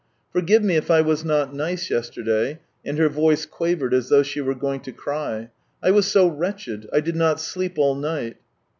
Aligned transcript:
"Forgive 0.31 0.63
me 0.63 0.77
if 0.77 0.89
I 0.89 1.01
was 1.01 1.23
not 1.23 1.53
nice 1.53 1.91
yesterday;" 1.91 2.59
and 2.83 2.97
her 2.97 3.07
voice 3.07 3.45
quavered 3.45 3.93
as 3.93 4.09
though 4.09 4.23
she 4.23 4.41
were 4.41 4.55
going 4.55 4.79
to 4.79 4.91
cry." 4.91 5.51
I 5.83 5.91
was 5.91 6.07
so 6.09 6.25
wretched! 6.25 6.89
I 6.91 7.01
did 7.01 7.15
not 7.15 7.39
sleep 7.39 7.77
all 7.77 7.93
night." 7.93 8.37